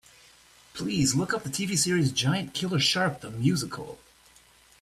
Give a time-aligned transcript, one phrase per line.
[0.73, 3.99] Please look up the TV series Giant Killer Shark: The Musical.